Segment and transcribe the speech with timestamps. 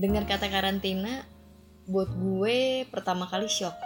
[0.00, 1.28] dengar kata karantina
[1.84, 3.76] buat gue pertama kali shock.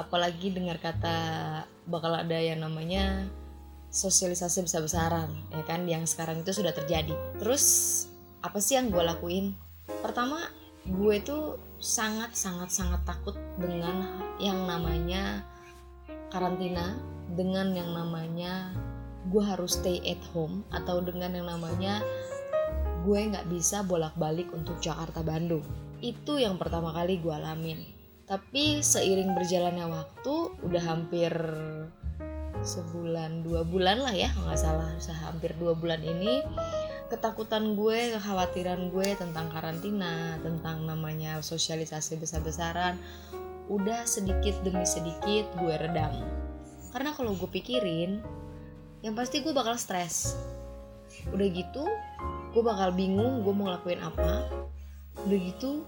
[0.00, 1.16] Apalagi dengar kata
[1.84, 3.28] bakal ada yang namanya
[3.92, 7.12] sosialisasi besar-besaran ya kan yang sekarang itu sudah terjadi.
[7.36, 7.64] Terus
[8.40, 9.52] apa sih yang gue lakuin?
[10.00, 10.40] Pertama
[10.88, 15.44] gue tuh sangat sangat sangat takut dengan yang namanya
[16.32, 16.96] karantina
[17.36, 18.72] dengan yang namanya
[19.28, 22.00] gue harus stay at home atau dengan yang namanya
[23.04, 25.62] gue nggak bisa bolak-balik untuk Jakarta Bandung.
[26.00, 27.84] Itu yang pertama kali gue alamin.
[28.24, 31.32] Tapi seiring berjalannya waktu udah hampir
[32.64, 34.88] sebulan dua bulan lah ya nggak salah
[35.28, 36.40] hampir dua bulan ini
[37.12, 42.96] ketakutan gue kekhawatiran gue tentang karantina tentang namanya sosialisasi besar-besaran
[43.68, 46.12] udah sedikit demi sedikit gue redam.
[46.92, 48.20] Karena kalau gue pikirin
[49.04, 50.36] yang pasti gue bakal stres.
[51.32, 51.84] Udah gitu
[52.54, 54.46] gue bakal bingung gue mau ngelakuin apa.
[55.26, 55.82] Udah gitu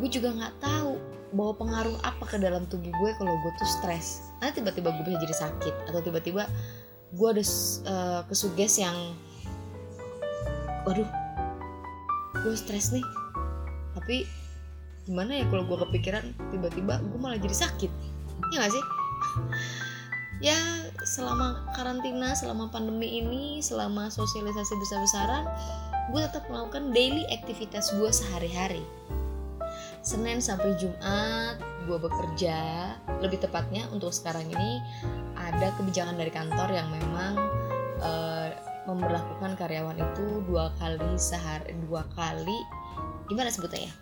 [0.00, 0.96] gue juga nggak tahu
[1.36, 4.32] bawa pengaruh apa ke dalam tubuh gue kalau gue tuh stres.
[4.40, 6.48] Nanti tiba-tiba gue bisa jadi sakit atau tiba-tiba
[7.12, 7.44] gue ada
[7.88, 8.96] uh, kesuges yang
[10.88, 11.08] waduh
[12.40, 13.04] gue stres nih.
[13.92, 14.24] Tapi
[15.04, 17.92] gimana ya kalau gue kepikiran tiba-tiba gue malah jadi sakit?
[18.56, 18.84] Ya gak sih?
[20.38, 20.54] Ya
[21.02, 25.50] selama karantina selama pandemi ini selama sosialisasi besar-besaran
[26.08, 28.84] gue tetap melakukan daily aktivitas gue sehari-hari.
[30.00, 32.58] Senin sampai Jumat gue bekerja
[33.20, 34.80] lebih tepatnya untuk sekarang ini
[35.36, 37.32] ada kebijakan dari kantor yang memang
[38.00, 38.48] uh,
[38.88, 42.56] memperlakukan karyawan itu dua kali sehari dua kali
[43.28, 43.94] gimana sebutnya ya?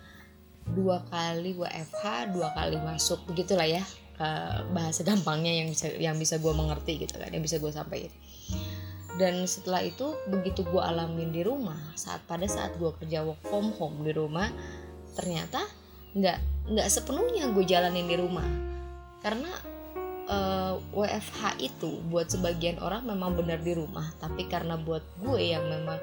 [0.67, 3.83] Dua kali WFH dua kali masuk begitulah ya
[4.19, 8.11] uh, bahasa gampangnya yang bisa yang bisa gue mengerti gitu kan yang bisa gue sampaikan
[9.17, 13.73] dan setelah itu begitu gue alamin di rumah saat pada saat gue kerja work from
[13.75, 14.49] home di rumah
[15.17, 15.65] ternyata
[16.13, 16.37] nggak
[16.67, 18.45] nggak sepenuhnya gue jalanin di rumah.
[19.23, 19.49] Karena
[20.29, 25.41] uh, eh, WFH itu buat sebagian orang memang benar di rumah tapi karena buat gue
[25.41, 25.99] yang memang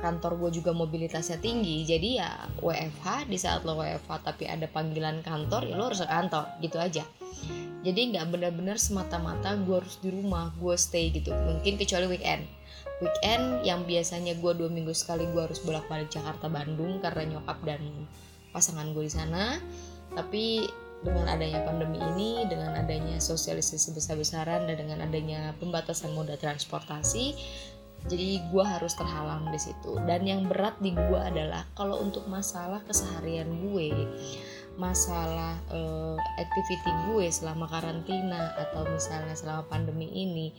[0.00, 2.30] kantor gue juga mobilitasnya tinggi jadi ya
[2.64, 6.80] WFH di saat lo WFH tapi ada panggilan kantor ya lo harus ke kantor gitu
[6.80, 7.04] aja
[7.80, 11.32] jadi nggak benar-benar semata-mata gue harus di rumah gue stay gitu.
[11.32, 12.44] Mungkin kecuali weekend.
[13.00, 17.80] Weekend yang biasanya gue dua minggu sekali gue harus bolak-balik Jakarta Bandung karena nyokap dan
[18.52, 19.56] pasangan gue di sana.
[20.12, 20.68] Tapi
[21.00, 27.32] dengan adanya pandemi ini, dengan adanya sosialisasi besar-besaran dan dengan adanya pembatasan moda transportasi,
[28.04, 29.96] jadi gue harus terhalang di situ.
[30.04, 33.88] Dan yang berat di gue adalah kalau untuk masalah keseharian gue,
[34.78, 40.54] masalah uh, activity gue selama karantina atau misalnya selama pandemi ini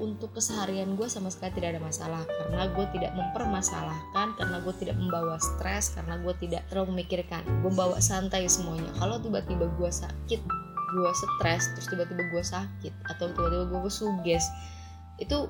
[0.00, 2.22] untuk keseharian gue sama sekali tidak ada masalah.
[2.26, 7.44] Karena gue tidak mempermasalahkan karena gue tidak membawa stres karena gue tidak terlalu memikirkan.
[7.60, 8.90] Gue bawa santai semuanya.
[8.96, 10.40] Kalau tiba-tiba gue sakit
[10.92, 14.44] gue stres terus tiba-tiba gue sakit atau tiba-tiba gue suges
[15.16, 15.48] itu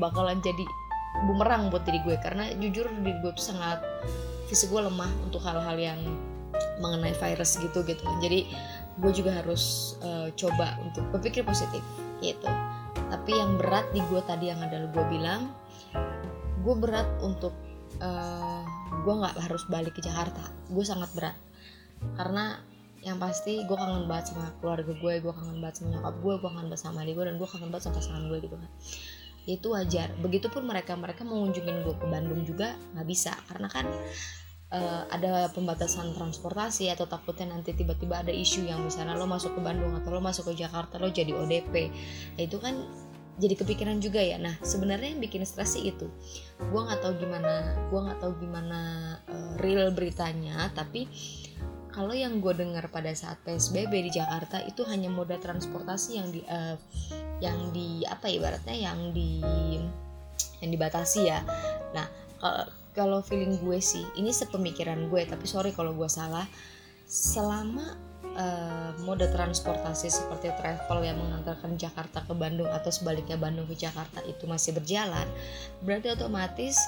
[0.00, 0.64] bakalan jadi
[1.26, 2.16] bumerang buat diri gue.
[2.22, 3.82] Karena jujur diri gue tuh sangat
[4.50, 5.98] fisik gue lemah untuk hal-hal yang
[6.78, 8.04] mengenai virus gitu gitu.
[8.22, 8.48] Jadi
[9.00, 11.80] gue juga harus uh, coba untuk berpikir positif
[12.20, 12.48] gitu.
[13.10, 15.50] Tapi yang berat di gue tadi yang adalah gue bilang
[16.60, 17.56] gue berat untuk
[18.04, 18.62] uh,
[19.02, 20.42] gue nggak harus balik ke Jakarta.
[20.68, 21.36] Gue sangat berat.
[22.16, 22.60] Karena
[23.00, 26.50] yang pasti gue kangen banget sama keluarga gue gue kangen banget sama nyokap gue gue
[26.52, 28.70] kangen banget sama adik gue dan gue kangen banget sama pasangan gue gitu kan.
[29.48, 30.08] Itu wajar.
[30.20, 33.32] Begitupun mereka mereka mau ngunjungin gue ke Bandung juga nggak bisa.
[33.48, 33.88] Karena kan
[34.70, 39.60] uh, ada pembatasan transportasi atau takutnya nanti tiba-tiba ada isu yang misalnya lo masuk ke
[39.60, 41.74] Bandung atau lo masuk ke Jakarta lo jadi ODP
[42.38, 42.74] nah, itu kan
[43.40, 44.36] jadi kepikiran juga ya.
[44.36, 46.12] Nah sebenarnya yang bikin stres sih itu.
[46.60, 48.80] Gue nggak tahu gimana gue nggak tahu gimana
[49.32, 51.08] uh, real beritanya tapi
[51.90, 56.44] kalau yang gue dengar pada saat PSBB di Jakarta itu hanya moda transportasi yang di
[56.46, 56.76] uh,
[57.40, 59.40] yang di apa ya, ibaratnya yang di
[60.60, 61.40] yang dibatasi ya.
[61.96, 62.06] Nah
[63.26, 66.46] feeling gue sih ini sepemikiran gue tapi sorry kalau gue salah.
[67.10, 67.98] Selama
[68.38, 74.22] uh, mode transportasi seperti travel yang mengantarkan Jakarta ke Bandung atau sebaliknya Bandung ke Jakarta
[74.22, 75.26] itu masih berjalan
[75.82, 76.78] berarti otomatis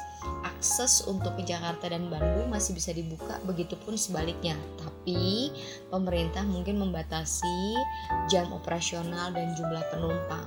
[0.47, 4.55] akses untuk ke Jakarta dan Bandung masih bisa dibuka begitupun sebaliknya.
[4.79, 5.51] Tapi
[5.91, 7.75] pemerintah mungkin membatasi
[8.31, 10.47] jam operasional dan jumlah penumpang.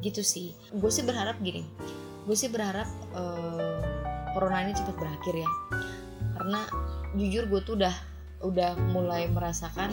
[0.00, 0.54] Gitu sih.
[0.70, 1.66] Gue sih berharap gini
[2.30, 3.80] gue sih berharap uh,
[4.32, 5.50] corona ini cepat berakhir ya.
[6.38, 6.60] Karena
[7.16, 7.94] jujur gue tuh udah
[8.40, 9.92] udah mulai merasakan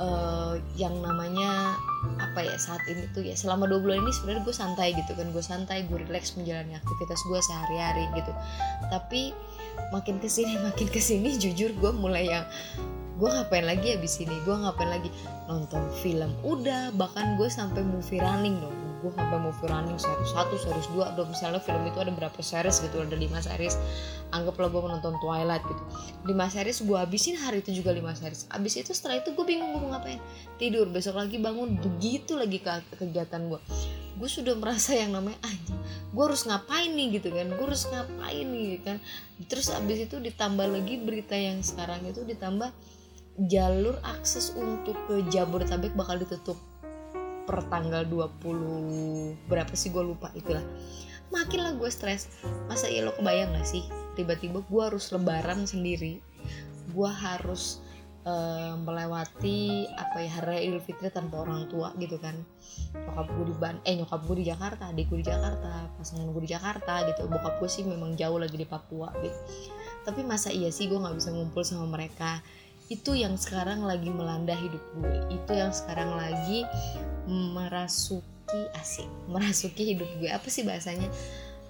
[0.00, 1.78] uh, yang namanya
[2.18, 5.28] apa ya saat ini tuh ya selama dua bulan ini sebenarnya gue santai gitu kan
[5.30, 8.32] gue santai gue relax menjalani aktivitas gue sehari-hari gitu.
[8.88, 9.36] Tapi
[9.94, 12.44] makin ke sini makin ke sini jujur gue mulai yang
[13.20, 15.12] gue ngapain lagi abis ini gue ngapain lagi?
[15.46, 20.56] Nonton film udah bahkan gue sampai movie running dong gue sampai movie running series satu
[20.60, 21.16] series dua.
[21.16, 23.80] Udah misalnya film itu ada berapa series gitu ada lima series.
[24.30, 25.82] Anggaplah gue menonton Twilight gitu.
[26.28, 28.46] Lima series gue habisin hari itu juga lima series.
[28.52, 30.20] Abis itu setelah itu gue bingung gue mau ngapain?
[30.60, 31.80] Tidur besok lagi bangun.
[31.80, 32.70] Begitu lagi ke
[33.00, 33.60] kegiatan gue
[34.20, 35.72] gue sudah merasa yang namanya aja
[36.12, 37.16] gue harus ngapain nih?
[37.16, 37.48] Gitu kan.
[37.56, 38.84] Gue harus ngapain nih?
[38.84, 38.96] Kan.
[39.48, 42.68] Terus abis itu ditambah lagi berita yang sekarang itu ditambah
[43.48, 46.60] jalur akses untuk ke Jabodetabek bakal ditutup
[47.46, 50.62] per tanggal 20 berapa sih gue lupa itulah.
[51.30, 52.26] Makin lah gue stres.
[52.66, 53.86] Masa iya lo kebayang gak sih?
[54.18, 56.18] Tiba-tiba gue harus lebaran sendiri.
[56.90, 57.78] Gue harus
[58.26, 62.34] uh, melewati apa ya hari Idul Fitri tanpa orang tua gitu kan.
[62.92, 66.42] Nyokap gue di Ban eh nyokap gue di Jakarta adik gue di Jakarta pasangan gue
[66.42, 67.30] di Jakarta gitu.
[67.30, 69.38] Bokap gue sih memang jauh lagi di Papua gitu.
[70.02, 72.42] Tapi masa iya sih gue nggak bisa ngumpul sama mereka
[72.90, 75.16] itu yang sekarang lagi melanda hidup gue.
[75.30, 76.66] Itu yang sekarang lagi
[77.30, 80.28] merasuki asik merasuki hidup gue.
[80.28, 81.06] Apa sih bahasanya?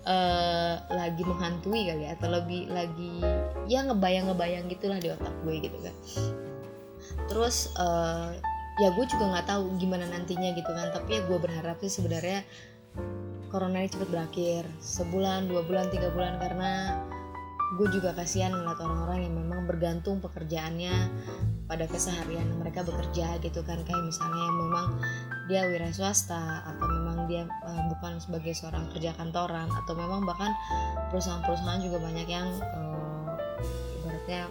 [0.01, 3.21] Uh, lagi menghantui kali ya atau lebih lagi
[3.69, 5.95] ya ngebayang-ngebayang gitulah di otak gue gitu kan.
[7.29, 8.33] Terus uh,
[8.81, 10.89] ya gue juga nggak tahu gimana nantinya gitu kan.
[10.97, 12.41] Tapi ya gue berharap sih sebenarnya
[13.53, 14.65] corona ini cepat berakhir.
[14.81, 16.41] Sebulan dua bulan tiga bulan.
[16.41, 16.97] Karena
[17.79, 20.91] gue juga kasihan ngeliat orang-orang yang memang bergantung pekerjaannya
[21.71, 23.79] pada keseharian mereka bekerja gitu kan.
[23.87, 24.87] Kayak misalnya yang memang
[25.47, 30.51] dia wira swasta atau memang dia uh, bukan sebagai seorang kerja kantoran atau memang bahkan
[31.15, 33.39] perusahaan-perusahaan juga banyak yang uh,
[34.03, 34.51] ibaratnya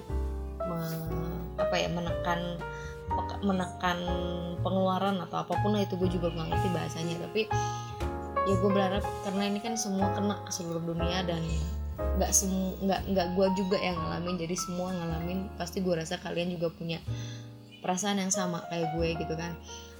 [0.63, 0.79] me,
[1.59, 2.39] apa ya menekan
[3.43, 3.99] menekan
[4.63, 7.15] pengeluaran atau apa pun lah itu gue juga nggak ngerti bahasanya.
[7.27, 7.41] Tapi
[8.47, 11.43] ya gue berharap karena ini kan semua kena seluruh dunia dan
[12.19, 14.35] nggak semua nggak nggak gue juga yang ngalamin.
[14.39, 16.99] Jadi semua ngalamin pasti gue rasa kalian juga punya
[17.79, 19.55] perasaan yang sama kayak gue gitu kan.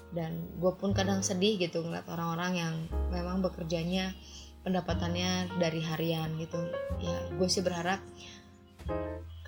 [0.10, 2.74] Dan gue pun kadang sedih gitu ngeliat orang-orang yang
[3.14, 4.18] memang bekerjanya
[4.64, 6.60] pendapatannya dari harian gitu.
[7.00, 8.02] Ya gue sih berharap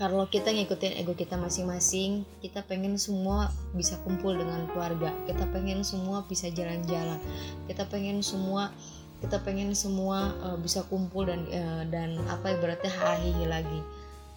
[0.01, 5.13] kalau kita ngikutin ego kita masing-masing kita pengen semua bisa kumpul dengan keluarga.
[5.29, 7.21] Kita pengen semua bisa jalan-jalan.
[7.69, 8.73] Kita pengen semua
[9.21, 13.79] kita pengen semua uh, bisa kumpul dan uh, dan apa ibaratnya hahihi lagi.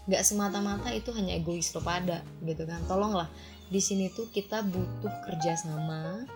[0.05, 2.85] Nggak semata-mata itu hanya egois lo pada gitu kan.
[2.85, 3.27] Tolonglah
[3.73, 6.29] di sini tuh kita butuh kerjasama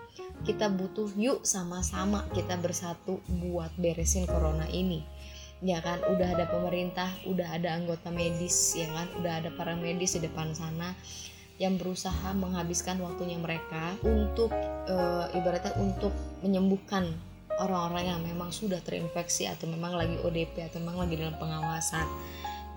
[0.47, 5.03] kita butuh yuk sama-sama kita bersatu buat beresin corona ini.
[5.59, 9.07] Ya kan udah ada pemerintah udah ada anggota medis ya kan?
[9.19, 10.95] Udah ada para medis di depan sana
[11.59, 14.47] yang berusaha menghabiskan waktunya mereka untuk
[14.87, 14.95] e,
[15.35, 17.11] ibaratnya untuk menyembuhkan
[17.59, 22.07] orang-orang yang memang sudah terinfeksi atau memang lagi ODP atau memang lagi dalam pengawasan.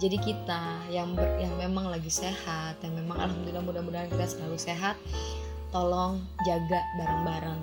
[0.03, 4.99] Jadi kita yang ber, yang memang lagi sehat yang memang alhamdulillah mudah-mudahan kita selalu sehat
[5.71, 7.63] tolong jaga bareng-bareng.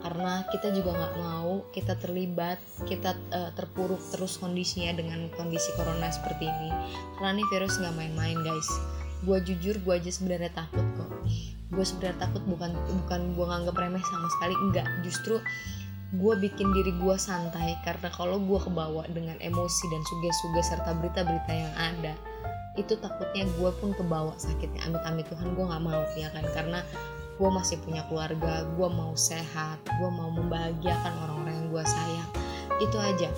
[0.00, 2.56] Karena kita juga nggak mau kita terlibat
[2.88, 6.70] kita uh, terpuruk terus kondisinya dengan kondisi corona seperti ini.
[7.18, 8.68] Karena ini virus nggak main-main guys.
[9.26, 11.10] Gue jujur gue aja sebenarnya takut kok.
[11.74, 14.88] Gue sebenarnya takut bukan bukan gue nganggap remeh sama sekali enggak.
[15.04, 15.36] Justru
[16.10, 21.52] gue bikin diri gue santai karena kalau gue kebawa dengan emosi dan suge-suge serta berita-berita
[21.54, 22.14] yang ada
[22.78, 24.86] itu takutnya gue pun kebawa sakitnya.
[24.86, 26.46] Amit-amit Tuhan gue nggak mau ya kan?
[26.54, 26.80] Karena
[27.34, 32.30] gue masih punya keluarga gue mau sehat gue mau membahagiakan orang-orang yang gue sayang.
[32.82, 33.28] Itu aja.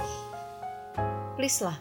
[1.37, 1.80] Please lah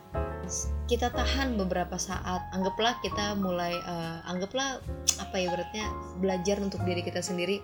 [0.92, 2.52] kita tahan beberapa saat.
[2.52, 4.84] Anggaplah kita mulai uh, anggaplah
[5.22, 5.86] apa ya beratnya
[6.20, 7.64] belajar untuk diri kita sendiri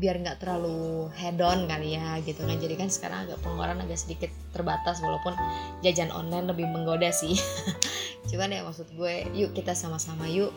[0.00, 2.56] biar nggak terlalu head on kali ya gitu kan.
[2.60, 5.32] Jadi kan sekarang agak pengeluaran agak sedikit terbatas walaupun
[5.80, 7.38] jajan online lebih menggoda sih.
[8.30, 10.52] Cuman ya maksud gue yuk kita sama-sama yuk.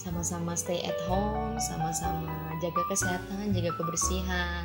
[0.00, 4.64] Sama-sama stay at home sama-sama jaga kesehatan jaga kebersihan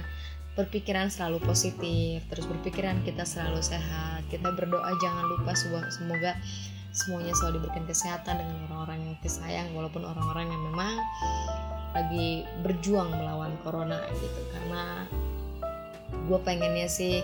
[0.55, 4.23] berpikiran selalu positif terus berpikiran kita selalu sehat.
[4.31, 5.51] Kita berdoa jangan lupa
[5.91, 6.33] semoga
[6.95, 10.95] semuanya selalu diberikan kesehatan dengan orang-orang yang disayang walaupun orang-orang yang memang
[11.91, 14.41] lagi berjuang melawan corona gitu.
[14.55, 15.03] Karena
[16.31, 17.19] gue pengennya sih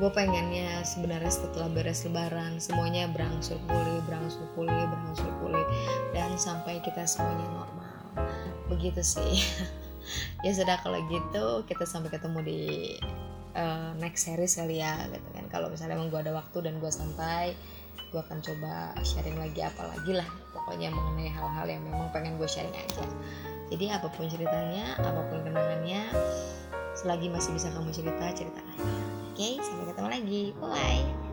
[0.00, 5.66] gue pengennya sebenarnya setelah beres lebaran semuanya berangsur pulih berangsur pulih berangsur pulih
[6.16, 7.94] dan sampai kita semuanya normal.
[8.70, 9.42] Begitu sih
[10.42, 12.60] ya sudah kalau gitu kita sampai ketemu di
[13.56, 15.44] uh, next series kali ya gitu kan.
[15.50, 17.54] Kalau misalnya emang gue ada waktu dan gue santai
[18.10, 22.48] gue akan coba sharing lagi apa lagi lah pokoknya mengenai hal-hal yang memang pengen gue
[22.50, 23.06] sharing aja.
[23.70, 26.10] Jadi apa pun ceritanya apa pun kenangannya
[26.98, 28.90] selagi masih bisa kamu cerita cerita aja
[29.30, 30.42] oke sampai ketemu lagi.
[30.58, 31.29] Bye